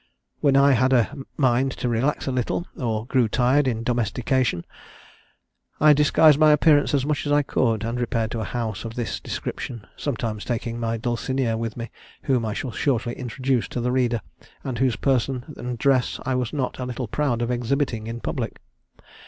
When 0.39 0.57
I 0.57 0.71
had 0.71 0.93
a 0.93 1.15
mind 1.37 1.73
to 1.73 1.87
relax 1.87 2.25
a 2.25 2.31
little, 2.31 2.65
or 2.75 3.05
grew 3.05 3.27
tired 3.27 3.67
of 3.67 3.83
domestication, 3.83 4.65
I 5.79 5.93
disguised 5.93 6.39
my 6.39 6.51
appearance 6.53 6.95
as 6.95 7.05
much 7.05 7.27
as 7.27 7.31
I 7.31 7.43
could, 7.43 7.83
and 7.83 7.99
repaired 7.99 8.31
to 8.31 8.39
a 8.39 8.43
house 8.43 8.83
of 8.83 8.95
this 8.95 9.19
description, 9.19 9.85
sometimes 9.95 10.43
taking 10.43 10.79
my 10.79 10.97
Dulcinea 10.97 11.55
with 11.55 11.77
me, 11.77 11.91
whom 12.23 12.47
I 12.47 12.55
shall 12.55 12.71
shortly 12.71 13.13
introduce 13.13 13.67
to 13.67 13.79
the 13.79 13.91
reader, 13.91 14.21
and 14.63 14.79
whose 14.79 14.95
person 14.95 15.53
and 15.55 15.77
dress 15.77 16.19
I 16.25 16.33
was 16.33 16.51
not 16.51 16.79
a 16.79 16.85
little 16.87 17.07
proud 17.07 17.43
of 17.43 17.51
exhibiting 17.51 18.07
in 18.07 18.21
public. 18.21 18.57